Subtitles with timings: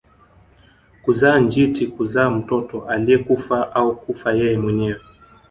[1.03, 5.01] Kuzaa njiti kuzaa mtoto aliyekufa au kufa yeye mwenyewe